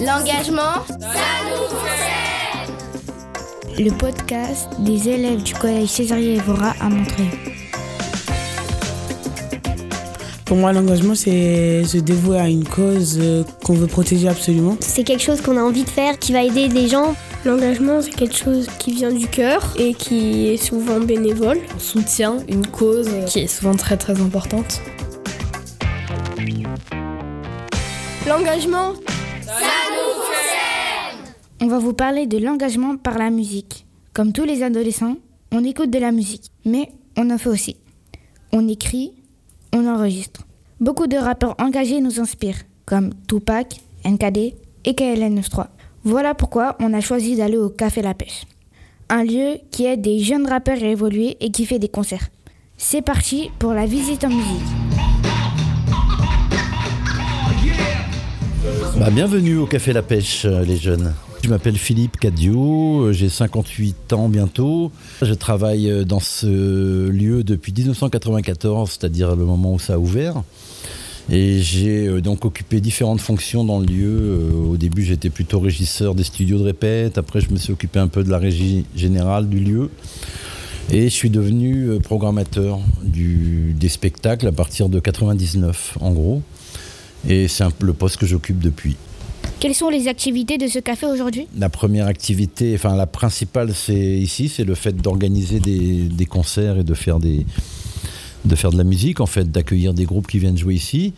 L'engagement, 0.00 0.84
Le 3.78 3.90
podcast 3.90 4.68
des 4.80 5.08
élèves 5.08 5.42
du 5.42 5.54
collège 5.54 5.88
Césarier 5.88 6.36
Evora 6.36 6.74
à 6.80 6.88
Montreuil. 6.88 7.30
Pour 10.44 10.56
moi, 10.56 10.72
l'engagement, 10.72 11.14
c'est 11.14 11.84
se 11.84 11.98
dévouer 11.98 12.38
à 12.38 12.48
une 12.48 12.66
cause 12.66 13.18
euh, 13.20 13.44
qu'on 13.64 13.74
veut 13.74 13.86
protéger 13.86 14.28
absolument. 14.28 14.76
C'est 14.80 15.04
quelque 15.04 15.22
chose 15.22 15.42
qu'on 15.42 15.58
a 15.58 15.62
envie 15.62 15.84
de 15.84 15.90
faire, 15.90 16.18
qui 16.18 16.32
va 16.32 16.42
aider 16.42 16.68
des 16.68 16.88
gens. 16.88 17.14
L'engagement, 17.44 18.00
c'est 18.00 18.14
quelque 18.14 18.36
chose 18.36 18.66
qui 18.78 18.92
vient 18.92 19.12
du 19.12 19.26
cœur 19.26 19.74
et 19.78 19.92
qui 19.94 20.48
est 20.48 20.56
souvent 20.56 21.00
bénévole. 21.00 21.58
On 21.76 21.78
soutient 21.78 22.38
une 22.48 22.66
cause 22.66 23.10
qui 23.26 23.40
est 23.40 23.46
souvent 23.46 23.74
très 23.74 23.96
très 23.96 24.20
importante. 24.20 24.80
L'engagement, 28.26 28.94
On 31.60 31.66
va 31.66 31.78
vous 31.78 31.92
parler 31.92 32.26
de 32.26 32.38
l'engagement 32.38 32.96
par 32.96 33.18
la 33.18 33.30
musique. 33.30 33.84
Comme 34.14 34.32
tous 34.32 34.44
les 34.44 34.62
adolescents, 34.62 35.16
on 35.52 35.64
écoute 35.64 35.90
de 35.90 35.98
la 35.98 36.12
musique, 36.12 36.50
mais 36.64 36.90
on 37.16 37.30
en 37.30 37.38
fait 37.38 37.48
aussi. 37.48 37.76
On 38.52 38.66
écrit, 38.68 39.12
on 39.72 39.86
enregistre. 39.86 40.46
Beaucoup 40.80 41.06
de 41.06 41.16
rappeurs 41.16 41.56
engagés 41.58 42.00
nous 42.00 42.20
inspirent, 42.20 42.62
comme 42.86 43.10
Tupac, 43.26 43.80
NKD 44.04 44.54
et 44.84 44.92
KLN93. 44.92 45.66
Voilà 46.04 46.34
pourquoi 46.34 46.76
on 46.80 46.94
a 46.94 47.00
choisi 47.00 47.36
d'aller 47.36 47.56
au 47.56 47.68
Café 47.68 48.02
La 48.02 48.14
Pêche. 48.14 48.44
Un 49.08 49.24
lieu 49.24 49.58
qui 49.70 49.84
aide 49.84 50.00
des 50.00 50.20
jeunes 50.20 50.46
rappeurs 50.46 50.82
à 50.82 50.86
évoluer 50.86 51.36
et 51.40 51.50
qui 51.50 51.66
fait 51.66 51.78
des 51.78 51.88
concerts. 51.88 52.28
C'est 52.76 53.02
parti 53.02 53.50
pour 53.58 53.72
la 53.72 53.86
visite 53.86 54.24
en 54.24 54.28
musique. 54.28 54.87
Bah, 58.98 59.10
bienvenue 59.10 59.58
au 59.58 59.66
Café 59.66 59.92
La 59.92 60.02
Pêche, 60.02 60.44
euh, 60.44 60.64
les 60.64 60.76
jeunes. 60.76 61.14
Je 61.44 61.48
m'appelle 61.48 61.78
Philippe 61.78 62.16
Cadio, 62.16 63.02
euh, 63.02 63.12
j'ai 63.12 63.28
58 63.28 64.12
ans 64.12 64.28
bientôt. 64.28 64.90
Je 65.22 65.34
travaille 65.34 65.88
euh, 65.88 66.04
dans 66.04 66.18
ce 66.18 67.08
lieu 67.08 67.44
depuis 67.44 67.72
1994, 67.72 68.90
c'est-à-dire 68.90 69.36
le 69.36 69.44
moment 69.44 69.74
où 69.74 69.78
ça 69.78 69.94
a 69.94 69.98
ouvert. 69.98 70.42
Et 71.30 71.60
j'ai 71.60 72.20
donc 72.20 72.44
occupé 72.44 72.80
différentes 72.80 73.20
fonctions 73.20 73.62
dans 73.62 73.78
le 73.78 73.86
lieu. 73.86 74.50
Au 74.68 74.76
début, 74.76 75.04
j'étais 75.04 75.30
plutôt 75.30 75.60
régisseur 75.60 76.16
des 76.16 76.24
studios 76.24 76.58
de 76.58 76.64
répète. 76.64 77.18
Après, 77.18 77.40
je 77.40 77.50
me 77.50 77.56
suis 77.56 77.72
occupé 77.72 78.00
un 78.00 78.08
peu 78.08 78.24
de 78.24 78.30
la 78.30 78.38
régie 78.38 78.84
générale 78.96 79.48
du 79.48 79.60
lieu. 79.60 79.90
Et 80.90 81.04
je 81.04 81.14
suis 81.14 81.30
devenu 81.30 82.00
programmateur 82.02 82.80
des 83.04 83.88
spectacles 83.90 84.48
à 84.48 84.52
partir 84.52 84.88
de 84.88 84.98
99, 84.98 85.98
en 86.00 86.12
gros. 86.12 86.42
Et 87.28 87.46
c'est 87.46 87.64
le 87.80 87.92
poste 87.92 88.16
que 88.16 88.26
j'occupe 88.26 88.58
depuis. 88.58 88.96
Quelles 89.60 89.74
sont 89.74 89.90
les 89.90 90.08
activités 90.08 90.56
de 90.56 90.66
ce 90.66 90.78
café 90.78 91.06
aujourd'hui? 91.06 91.46
La 91.58 91.68
première 91.68 92.06
activité, 92.06 92.74
enfin 92.74 92.96
la 92.96 93.06
principale, 93.06 93.74
c'est 93.74 93.94
ici, 93.94 94.48
c'est 94.48 94.64
le 94.64 94.74
fait 94.74 94.96
d'organiser 94.96 95.60
des, 95.60 96.04
des 96.04 96.26
concerts 96.26 96.78
et 96.78 96.84
de 96.84 96.94
faire 96.94 97.18
des, 97.18 97.44
de 98.44 98.54
faire 98.54 98.70
de 98.70 98.78
la 98.78 98.84
musique, 98.84 99.20
en 99.20 99.26
fait, 99.26 99.50
d'accueillir 99.50 99.94
des 99.94 100.04
groupes 100.04 100.26
qui 100.26 100.38
viennent 100.38 100.56
jouer 100.56 100.74
ici. 100.74 101.12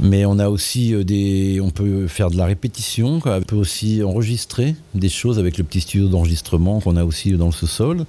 Mais 0.00 0.24
on 0.24 0.38
a 0.38 0.48
aussi 0.48 0.94
euh, 0.94 1.04
des, 1.04 1.60
on 1.62 1.70
peut 1.70 2.08
faire 2.08 2.30
de 2.30 2.36
la 2.36 2.46
répétition, 2.46 3.20
on 3.24 3.40
peut 3.42 3.56
aussi 3.56 4.02
enregistrer 4.02 4.74
des 4.94 5.08
choses 5.08 5.38
avec 5.38 5.58
le 5.58 5.64
petit 5.64 5.80
studio 5.80 6.08
d'enregistrement 6.08 6.80
qu'on 6.80 6.96
a 6.96 7.04
aussi 7.04 7.32
dans 7.32 7.46
le 7.46 7.52
sous-sol. 7.52 8.04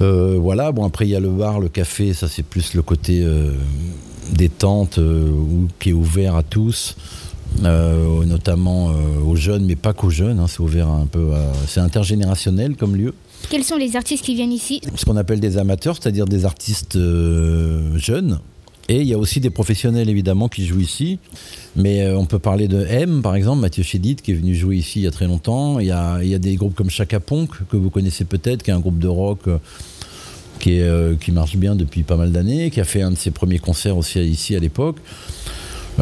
Euh, 0.00 0.38
voilà, 0.38 0.72
bon 0.72 0.84
après 0.84 1.06
il 1.06 1.10
y 1.10 1.16
a 1.16 1.20
le 1.20 1.28
bar, 1.28 1.60
le 1.60 1.68
café, 1.68 2.14
ça 2.14 2.26
c'est 2.26 2.44
plus 2.44 2.72
le 2.72 2.80
côté 2.80 3.22
euh, 3.22 3.52
détente 4.32 4.98
euh, 4.98 5.30
où- 5.30 5.68
qui 5.78 5.90
est 5.90 5.92
ouvert 5.92 6.36
à 6.36 6.42
tous, 6.42 6.96
euh, 7.64 8.24
notamment 8.24 8.90
euh, 8.90 8.92
aux 9.26 9.36
jeunes, 9.36 9.64
mais 9.64 9.76
pas 9.76 9.92
qu'aux 9.92 10.10
jeunes, 10.10 10.38
hein, 10.38 10.46
c'est 10.48 10.60
ouvert 10.60 10.88
un 10.88 11.06
peu, 11.06 11.32
à- 11.34 11.52
c'est 11.66 11.80
intergénérationnel 11.80 12.76
comme 12.76 12.96
lieu. 12.96 13.14
Quels 13.48 13.64
sont 13.64 13.76
les 13.76 13.96
artistes 13.96 14.24
qui 14.24 14.34
viennent 14.34 14.52
ici? 14.52 14.80
Ce 14.96 15.04
qu'on 15.04 15.16
appelle 15.16 15.40
des 15.40 15.56
amateurs, 15.58 15.96
c'est-à-dire 16.00 16.26
des 16.26 16.44
artistes 16.44 16.96
euh, 16.96 17.96
jeunes. 17.96 18.38
Et 18.88 19.02
il 19.02 19.06
y 19.06 19.14
a 19.14 19.18
aussi 19.18 19.38
des 19.38 19.50
professionnels 19.50 20.08
évidemment 20.08 20.48
qui 20.48 20.66
jouent 20.66 20.80
ici. 20.80 21.18
Mais 21.76 22.02
euh, 22.02 22.18
on 22.18 22.26
peut 22.26 22.40
parler 22.40 22.66
de 22.66 22.84
M 22.86 23.22
par 23.22 23.36
exemple, 23.36 23.60
Mathieu 23.60 23.82
Chédid 23.84 24.20
qui 24.20 24.32
est 24.32 24.34
venu 24.34 24.54
jouer 24.54 24.76
ici 24.76 24.98
il 25.00 25.02
y 25.02 25.06
a 25.06 25.12
très 25.12 25.26
longtemps. 25.26 25.78
Il 25.78 25.86
y 25.86 25.90
a, 25.92 26.18
il 26.22 26.28
y 26.28 26.34
a 26.34 26.38
des 26.40 26.56
groupes 26.56 26.74
comme 26.74 26.90
Chaka 26.90 27.20
Ponk 27.20 27.50
que 27.70 27.76
vous 27.76 27.88
connaissez 27.90 28.24
peut-être, 28.24 28.62
qui 28.64 28.70
est 28.70 28.74
un 28.74 28.80
groupe 28.80 28.98
de 28.98 29.06
rock 29.08 29.40
euh, 29.46 29.58
euh, 30.68 31.14
qui 31.16 31.32
marche 31.32 31.56
bien 31.56 31.74
depuis 31.74 32.02
pas 32.02 32.16
mal 32.16 32.32
d'années, 32.32 32.70
qui 32.70 32.80
a 32.80 32.84
fait 32.84 33.02
un 33.02 33.10
de 33.10 33.16
ses 33.16 33.30
premiers 33.30 33.58
concerts 33.58 33.96
aussi 33.96 34.20
ici 34.20 34.56
à 34.56 34.58
l'époque. 34.58 34.96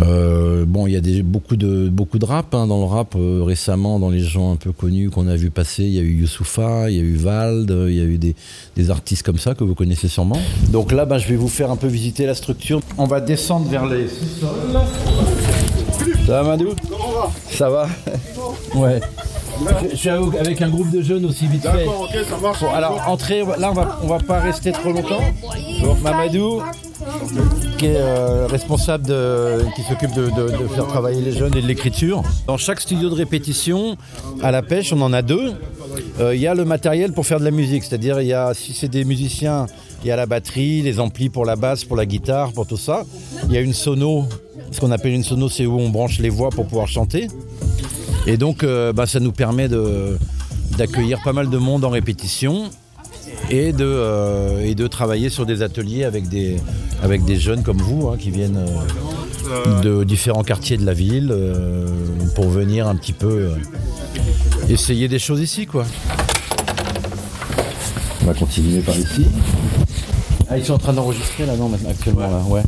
Euh, 0.03 0.65
bon, 0.67 0.87
il 0.87 0.93
y 0.93 0.97
a 0.97 1.23
beaucoup, 1.23 1.57
de, 1.57 1.89
beaucoup 1.89 2.19
de 2.19 2.25
rap 2.25 2.55
hein, 2.55 2.67
dans 2.67 2.79
le 2.79 2.85
rap 2.85 3.15
euh, 3.17 3.43
récemment, 3.43 3.99
dans 3.99 4.11
les 4.11 4.21
gens 4.21 4.53
un 4.53 4.57
peu 4.57 4.71
connus 4.71 5.11
qu'on 5.11 5.27
a 5.27 5.35
vu 5.35 5.51
passer. 5.51 5.85
Il 5.85 5.95
y 5.95 5.99
a 5.99 6.03
eu 6.03 6.21
Youssoufa, 6.21 6.91
il 6.91 6.97
y 6.97 7.01
a 7.01 7.03
eu 7.03 7.17
Vald, 7.17 7.71
il 7.89 7.95
y 7.95 8.01
a 8.01 8.05
eu 8.05 8.19
des, 8.19 8.35
artistes 8.91 9.25
comme 9.25 9.39
ça 9.39 9.55
que 9.55 9.65
vous 9.65 9.75
connaissez 9.75 10.09
sûrement. 10.09 10.39
Donc 10.71 10.93
là, 10.93 11.05
bah, 11.05 11.19
je 11.19 11.27
vais 11.29 11.37
vous 11.37 11.49
faire 11.49 11.71
un 11.71 11.77
peu 11.77 11.89
visiter 11.89 12.27
la 12.27 12.35
structure. 12.35 12.81
On 12.97 13.07
va 13.07 13.21
descendre 13.21 13.69
vers 13.69 13.87
les. 13.87 14.09
Ça 16.27 16.43
va, 16.43 16.45
Madou? 16.45 16.75
Ça 17.51 17.71
va? 17.71 17.89
Ouais. 18.75 19.01
Je, 19.61 19.91
je 19.91 19.97
suis 19.97 20.09
avec 20.09 20.63
un 20.63 20.69
groupe 20.69 20.91
de 20.91 21.03
jeunes 21.03 21.25
aussi 21.25 21.47
vite 21.47 21.63
fait. 21.63 21.87
ok, 21.87 22.11
ça 22.29 22.37
marche. 22.41 22.61
Bon, 22.61 22.71
alors, 22.73 23.03
entrée, 23.09 23.43
là, 23.59 23.71
on 23.71 23.75
va, 23.75 23.99
on 24.03 24.07
va 24.07 24.19
pas 24.19 24.41
rester 24.41 24.73
trop 24.73 24.93
longtemps. 24.93 25.21
Donc, 25.83 26.01
Mamadou, 26.03 26.63
qui 27.79 27.87
est 27.87 27.97
euh, 27.97 28.47
responsable, 28.49 29.07
de- 29.07 29.65
qui 29.77 29.83
s'occupe 29.83 30.13
de, 30.15 30.27
de- 30.31 30.57
de 30.63 30.69
faire 30.69 30.87
travailler 30.87 31.21
les 31.21 31.33
jeunes 31.33 31.57
et 31.57 31.63
de 31.63 31.67
l'écriture. 31.67 32.23
Dans 32.47 32.57
chaque 32.57 32.81
studio 32.81 33.09
de 33.11 33.15
répétition, 33.15 33.97
à 34.43 34.51
la 34.51 34.63
pêche, 34.63 34.93
on 34.93 35.01
en 35.01 35.13
a 35.13 35.23
deux. 35.23 35.53
Euh, 36.21 36.35
Il 36.35 36.41
y 36.41 36.47
a 36.47 36.55
le 36.55 36.65
matériel 36.65 37.13
pour 37.13 37.27
faire 37.27 37.41
de 37.41 37.45
la 37.45 37.51
musique, 37.51 37.85
c'est-à-dire, 37.85 38.21
il 38.21 38.29
y 38.29 38.33
a, 38.33 38.53
si 38.55 38.73
c'est 38.73 38.89
des 38.89 39.05
musiciens, 39.05 39.67
il 40.05 40.09
y 40.09 40.11
a 40.13 40.17
la 40.17 40.27
batterie, 40.27 40.83
les 40.83 41.01
amplis 41.01 41.29
pour 41.29 41.45
la 41.45 41.57
basse, 41.57 41.85
pour 41.85 41.97
la 41.97 42.07
guitare, 42.07 42.53
pour 42.53 42.67
tout 42.67 42.77
ça. 42.77 43.05
Il 43.49 43.53
y 43.53 43.57
a 43.57 43.61
une 43.61 43.73
sono, 43.75 44.25
ce 44.71 44.81
qu'on 44.81 44.91
appelle 44.93 45.13
une 45.13 45.25
sono, 45.25 45.49
c'est 45.49 45.67
où 45.67 45.79
on 45.79 45.89
branche 45.89 46.19
les 46.21 46.29
voix 46.29 46.51
pour 46.51 46.67
pouvoir 46.67 46.87
chanter. 46.89 47.29
Et 48.27 48.37
donc, 48.37 48.63
euh, 48.63 48.93
bah, 48.93 49.07
ça 49.07 49.21
nous 49.21 49.33
permet 49.33 49.69
de- 49.69 50.19
d'accueillir 50.77 51.21
pas 51.25 51.33
mal 51.33 51.49
de 51.51 51.59
monde 51.59 51.85
en 51.85 51.91
répétition 51.91 52.71
et 53.51 53.73
de, 53.73 53.85
euh, 53.85 54.65
et 54.65 54.75
de 54.75 54.87
travailler 54.87 55.29
sur 55.31 55.47
des 55.47 55.63
ateliers 55.63 56.05
avec 56.05 56.29
des, 56.29 56.57
avec 57.03 57.25
des 57.25 57.37
jeunes 57.37 57.63
comme 57.63 57.79
vous 57.79 58.09
hein, 58.09 58.17
qui 58.19 58.31
viennent 58.31 58.59
euh, 59.49 59.81
de 59.81 60.05
différents 60.05 60.43
quartiers 60.45 60.77
de 60.77 60.85
la 60.85 60.93
ville 60.93 61.35
pour 62.35 62.49
venir 62.51 62.87
un 62.87 62.97
petit 62.97 63.15
peu 63.15 63.49
essayer 64.69 65.09
des 65.09 65.19
choses 65.19 65.41
ici. 65.41 65.65
quoi. 65.67 65.87
On 68.23 68.27
va 68.27 68.35
continuer 68.35 68.81
par 68.81 68.97
ici. 68.99 69.25
Ah, 70.51 70.59
ils 70.59 70.65
sont 70.65 70.75
en 70.75 70.79
train 70.79 70.93
d'enregistrer 70.93 71.47
là, 71.47 71.57
non, 71.57 71.69
maintenant, 71.69 71.91
actuellement, 71.91 72.21
là, 72.23 72.43
ouais. 72.49 72.63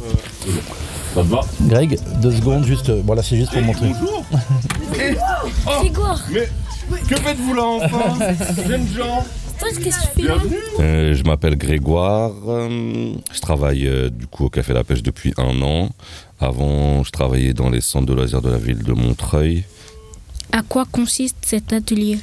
Ça 1.15 1.23
te 1.23 1.27
va 1.29 1.41
Greg, 1.63 1.99
deux 2.23 2.33
secondes, 2.33 2.65
juste. 2.65 2.89
euh, 2.91 3.03
Bon, 3.03 3.15
là, 3.15 3.23
c'est 3.23 3.37
juste 3.37 3.53
pour 3.53 3.63
montrer. 3.63 3.89
Bonjour 3.89 4.25
Mais 6.33 6.49
que 7.09 7.17
faites-vous 7.17 7.55
là 7.55 7.63
enfin 7.65 8.19
Jeunes 8.69 8.89
gens 8.89 9.25
Bienvenue 10.17 10.57
Euh, 10.81 11.15
je 11.15 11.23
m'appelle 11.25 11.57
Grégoire. 11.57 12.33
euh, 12.49 13.13
je 13.33 13.41
travaille 13.41 13.87
euh, 13.87 14.09
du 14.09 14.27
coup 14.27 14.47
au 14.47 14.51
Café 14.51 14.73
La 14.73 14.85
Pêche 14.85 15.03
depuis 15.03 15.35
un 15.37 15.61
an. 15.63 15.91
Avant, 16.41 17.05
je 17.05 17.11
travaillais 17.11 17.53
dans 17.53 17.69
les 17.69 17.83
centres 17.83 18.07
de 18.07 18.15
loisirs 18.15 18.41
de 18.41 18.49
la 18.51 18.57
ville 18.57 18.83
de 18.83 18.93
Montreuil. 18.93 19.65
À 20.53 20.63
quoi 20.63 20.87
consiste 20.91 21.37
cet 21.43 21.73
atelier? 21.75 22.19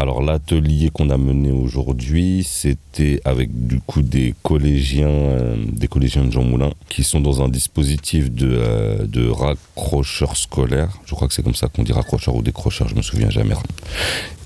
Alors 0.00 0.22
l'atelier 0.22 0.88
qu'on 0.88 1.10
a 1.10 1.18
mené 1.18 1.50
aujourd'hui, 1.50 2.42
c'était 2.42 3.20
avec 3.26 3.50
du 3.66 3.80
coup 3.80 4.00
des 4.00 4.34
collégiens, 4.42 5.08
euh, 5.08 5.56
des 5.72 5.88
collégiens 5.88 6.24
de 6.24 6.32
Jean 6.32 6.42
Moulin, 6.42 6.70
qui 6.88 7.04
sont 7.04 7.20
dans 7.20 7.42
un 7.42 7.50
dispositif 7.50 8.32
de, 8.32 8.48
euh, 8.50 9.06
de 9.06 9.28
raccrocheur 9.28 10.38
scolaire. 10.38 10.88
Je 11.04 11.14
crois 11.14 11.28
que 11.28 11.34
c'est 11.34 11.42
comme 11.42 11.54
ça 11.54 11.68
qu'on 11.68 11.82
dit 11.82 11.92
raccrocheur 11.92 12.34
ou 12.34 12.40
décrocheur, 12.40 12.88
je 12.88 12.94
me 12.94 13.02
souviens 13.02 13.28
jamais. 13.28 13.54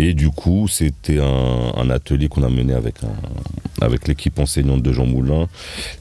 Et 0.00 0.12
du 0.12 0.30
coup, 0.30 0.66
c'était 0.66 1.20
un, 1.20 1.88
atelier 1.88 2.26
qu'on 2.26 2.42
a 2.42 2.48
mené 2.48 2.72
avec, 2.72 2.96
avec 3.80 4.08
l'équipe 4.08 4.36
enseignante 4.40 4.82
de 4.82 4.92
Jean 4.92 5.06
Moulin. 5.06 5.46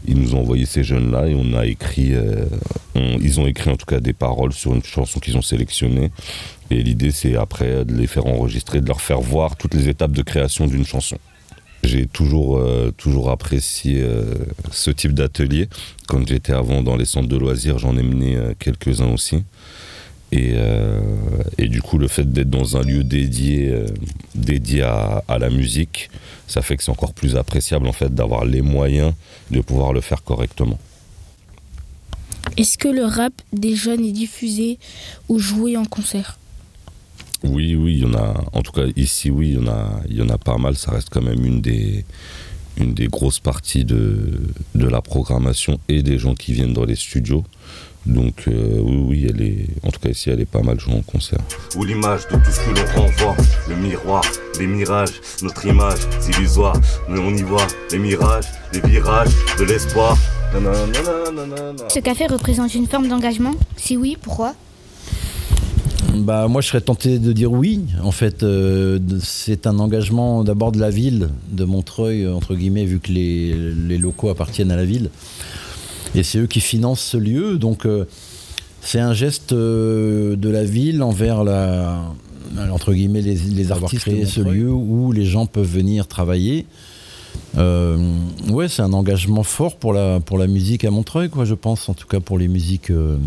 Ils 0.08 0.18
nous 0.18 0.34
ont 0.34 0.40
envoyé 0.40 0.66
ces 0.66 0.84
jeunes-là 0.84 1.28
et 1.28 1.36
on 1.36 1.54
a 1.56 1.68
écrit, 1.68 2.14
euh, 2.14 2.46
ils 2.96 3.40
ont 3.40 3.46
écrit 3.46 3.70
en 3.70 3.76
tout 3.76 3.86
cas 3.86 4.00
des 4.00 4.14
paroles 4.14 4.54
sur 4.54 4.74
une 4.74 4.84
chanson 4.84 5.20
qu'ils 5.20 5.38
ont 5.38 5.44
sélectionnée. 5.44 6.10
Et 6.74 6.82
l'idée, 6.82 7.12
c'est 7.12 7.36
après 7.36 7.86
de 7.86 7.94
les 7.94 8.08
faire 8.08 8.26
enregistrer, 8.26 8.82
de 8.82 8.88
leur 8.88 9.00
faire 9.00 9.22
voir 9.22 9.58
toutes 9.58 9.76
les 9.76 9.90
étapes 9.90 10.12
de 10.12 10.24
création 10.24 10.66
d'une 10.66 10.86
chanson. 10.86 11.20
J'ai 11.84 12.08
toujours, 12.08 12.58
euh, 12.58 12.92
toujours 12.98 13.30
apprécié 13.30 14.02
euh, 14.02 14.34
ce 14.72 14.90
type 14.90 15.14
d'atelier. 15.14 15.70
Quand 16.08 16.28
j'étais 16.28 16.52
avant 16.52 16.82
dans 16.82 16.96
les 16.96 17.06
centres 17.06 17.28
de 17.28 17.38
loisirs, 17.38 17.78
j'en 17.78 17.96
ai 17.96 18.02
mené 18.02 18.38
euh, 18.38 18.54
quelques-uns 18.58 19.12
aussi. 19.14 19.44
Et, 20.32 21.68
du 21.68 21.84
coup, 21.84 22.00
le 22.00 22.08
fait 22.08 22.34
d'être 22.34 22.50
dans 22.50 22.76
un 22.76 22.82
lieu 22.82 23.04
dédié, 23.04 23.72
dédié 24.34 24.82
à, 24.82 25.24
à 25.28 25.38
la 25.38 25.52
musique, 25.52 26.10
ça 26.48 26.64
fait 26.64 26.76
que 26.76 26.84
c'est 26.84 26.90
encore 26.90 27.14
plus 27.14 27.36
appréciable 27.36 27.88
en 27.88 27.94
fait 27.94 28.16
d'avoir 28.16 28.44
les 28.44 28.64
moyens 28.64 29.14
de 29.52 29.62
pouvoir 29.62 29.94
le 29.94 30.02
faire 30.02 30.24
correctement. 30.24 30.80
Est-ce 32.58 32.80
que 32.80 32.88
le 32.88 33.06
rap 33.06 33.34
des 33.52 33.76
jeunes 33.76 34.04
est 34.04 34.12
diffusé 34.12 34.80
ou 35.30 35.38
joué 35.38 35.78
en 35.78 35.86
concert? 35.86 36.40
Oui, 37.44 37.76
oui, 37.76 37.96
il 37.96 38.04
y 38.04 38.06
en 38.06 38.14
a. 38.14 38.34
En 38.54 38.62
tout 38.62 38.72
cas, 38.72 38.86
ici, 38.96 39.30
oui, 39.30 39.50
il 39.50 39.56
y 39.56 39.58
en 39.58 39.68
a, 39.68 40.02
il 40.10 40.16
y 40.16 40.22
en 40.22 40.30
a 40.30 40.38
pas 40.38 40.58
mal. 40.58 40.76
Ça 40.76 40.92
reste 40.92 41.10
quand 41.12 41.22
même 41.22 41.44
une 41.46 41.62
des, 41.62 42.06
une 42.78 42.94
des 42.94 43.08
grosses 43.08 43.40
parties 43.40 43.86
de, 43.86 44.42
de 44.76 44.88
la 44.88 45.02
programmation 45.02 45.80
et 45.90 46.02
des 46.04 46.18
gens 46.18 46.36
qui 46.36 46.54
viennent 46.54 46.74
dans 46.74 46.86
les 46.86 46.96
studios. 46.96 47.44
Donc 48.06 48.50
euh, 48.50 48.80
oui, 48.82 48.98
oui, 49.08 49.28
elle 49.30 49.42
est, 49.42 49.68
en 49.84 49.90
tout 49.90 50.00
cas 50.02 50.10
ici, 50.10 50.30
elle 50.30 50.42
est 50.42 50.46
pas 50.46 50.62
mal 50.62 50.78
jouée 50.78 50.96
en 50.96 51.02
concert. 51.02 51.40
Ou 51.78 51.86
l'image 51.86 52.28
de 52.28 52.36
tout 52.36 52.52
ce 52.52 52.60
que 52.60 52.76
l'on 52.76 53.02
renvoie, 53.02 53.38
le 53.70 53.76
miroir, 53.78 54.24
les 54.60 54.68
mirages, 54.68 55.22
notre 55.42 55.66
image, 55.66 56.00
c'est 56.20 56.38
illusoire, 56.38 56.76
mais 57.08 57.20
on 57.20 57.34
y 57.34 57.44
voit 57.44 57.66
les 57.92 58.00
mirages, 58.00 58.48
les 58.74 58.82
virages, 58.82 59.32
de 59.58 59.64
l'espoir. 59.64 60.18
Ce 61.88 62.00
café 62.00 62.28
représente 62.28 62.76
une 62.76 62.88
forme 62.88 63.08
d'engagement? 63.08 63.56
Si 63.78 63.96
oui, 63.96 64.18
pourquoi? 64.22 64.54
Bah, 66.14 66.48
moi, 66.48 66.62
je 66.62 66.68
serais 66.68 66.82
tenté 66.82 67.20
de 67.20 67.34
dire 67.34 67.52
oui. 67.52 67.82
En 68.04 68.12
fait, 68.12 68.44
euh, 68.44 69.00
c'est 69.22 69.68
un 69.68 69.80
engagement 69.80 70.44
d'abord 70.44 70.72
de 70.72 70.80
la 70.80 70.90
ville, 70.90 71.30
de 71.52 71.66
Montreuil, 71.66 72.28
entre 72.28 72.56
guillemets, 72.56 72.86
vu 72.86 73.00
que 73.00 73.12
les, 73.12 73.54
les 73.54 73.98
locaux 73.98 74.30
appartiennent 74.30 74.72
à 74.72 74.76
la 74.76 74.86
ville. 74.86 75.10
Et 76.16 76.24
c'est 76.24 76.40
eux 76.40 76.48
qui 76.48 76.60
financent 76.60 77.02
ce 77.02 77.18
lieu. 77.18 77.58
Donc, 77.58 77.86
euh, 77.86 78.06
c'est 78.82 79.00
un 79.00 79.14
geste 79.14 79.54
euh, 79.54 80.36
de 80.36 80.50
la 80.50 80.64
ville 80.64 81.02
envers 81.02 81.44
la, 81.44 82.02
entre 82.72 82.94
guillemets, 82.94 83.22
les, 83.22 83.36
les 83.36 83.72
artistes 83.72 84.04
créé 84.04 84.26
ce 84.26 84.42
lieu 84.42 84.70
où 84.70 85.12
les 85.12 85.26
gens 85.26 85.46
peuvent 85.46 85.66
venir 85.66 86.08
travailler. 86.08 86.66
Euh, 87.58 87.98
ouais, 88.50 88.68
c'est 88.68 88.82
un 88.82 88.94
engagement 88.94 89.44
fort 89.44 89.78
pour 89.78 89.94
la, 89.94 90.20
pour 90.20 90.38
la 90.38 90.48
musique 90.48 90.86
à 90.86 90.92
Montreuil, 90.92 91.30
quoi, 91.30 91.46
je 91.46 91.54
pense, 91.54 91.88
en 91.90 91.94
tout 91.94 92.08
cas 92.08 92.20
pour 92.20 92.38
les 92.38 92.48
musiques 92.48 92.90
euh, 92.90 93.18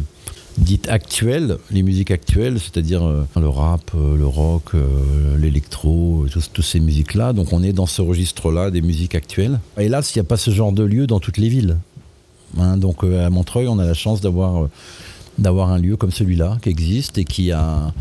dites 0.59 0.89
actuelles, 0.89 1.59
les 1.71 1.83
musiques 1.83 2.11
actuelles, 2.11 2.59
c'est-à-dire 2.59 3.05
euh, 3.05 3.27
le 3.37 3.49
rap, 3.49 3.91
euh, 3.95 4.17
le 4.17 4.27
rock, 4.27 4.75
euh, 4.75 5.37
l'électro, 5.39 6.27
toutes 6.53 6.65
ces 6.65 6.81
musiques-là. 6.81 7.33
Donc 7.33 7.53
on 7.53 7.63
est 7.63 7.73
dans 7.73 7.87
ce 7.87 8.03
registre-là 8.03 8.71
des 8.71 8.83
musiques 8.83 9.15
actuelles. 9.15 9.61
Hélas, 9.79 10.15
il 10.15 10.19
n'y 10.19 10.21
a 10.21 10.25
pas 10.25 10.37
ce 10.37 10.51
genre 10.51 10.73
de 10.73 10.83
lieu 10.83 11.07
dans 11.07 11.21
toutes 11.21 11.39
les 11.39 11.49
villes. 11.49 11.79
Hein, 12.59 12.77
donc 12.77 13.05
à 13.05 13.29
Montreuil, 13.31 13.69
on 13.69 13.79
a 13.79 13.85
la 13.85 13.95
chance 13.95 14.21
d'avoir 14.21 14.69
d'avoir 15.39 15.71
un 15.71 15.79
lieu 15.79 15.97
comme 15.97 16.13
celui-là 16.13 16.57
qui 16.63 16.71
existe 16.71 17.19
et 17.19 17.25
qui 17.25 17.53
a 17.53 17.93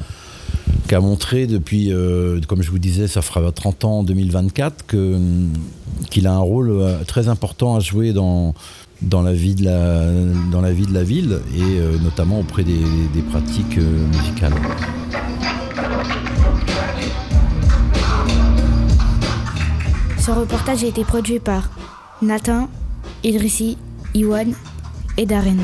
qui 0.88 0.96
a 0.96 1.00
montré 1.00 1.48
depuis, 1.48 1.92
euh, 1.92 2.40
comme 2.48 2.62
je 2.62 2.70
vous 2.70 2.80
disais, 2.80 3.08
ça 3.08 3.22
fera 3.22 3.52
30 3.52 3.86
ans 3.86 4.00
en 4.00 4.04
2024, 4.04 4.86
que, 4.86 5.18
qu'il 6.10 6.28
a 6.28 6.34
un 6.34 6.40
rôle 6.40 6.70
euh, 6.70 7.04
très 7.06 7.28
important 7.28 7.76
à 7.76 7.80
jouer 7.80 8.14
dans, 8.14 8.54
dans, 9.02 9.22
la, 9.22 9.34
vie 9.34 9.56
de 9.56 9.66
la, 9.66 10.12
dans 10.52 10.62
la 10.62 10.72
vie 10.72 10.86
de 10.86 10.94
la 10.94 11.04
ville 11.04 11.40
et 11.56 11.80
euh, 11.80 11.98
notamment 11.98 12.40
auprès 12.40 12.64
des, 12.64 12.84
des 13.14 13.22
pratiques 13.22 13.78
musicales. 13.78 14.54
Ce 20.20 20.32
reportage 20.32 20.84
a 20.84 20.88
été 20.88 21.04
produit 21.04 21.40
par 21.40 21.70
Nathan, 22.22 22.70
Idrissi, 23.24 23.78
Iwan 24.14 24.54
et 25.18 25.26
Darren. 25.26 25.60